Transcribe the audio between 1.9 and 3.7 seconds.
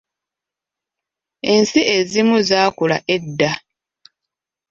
ezimu zaakula edda!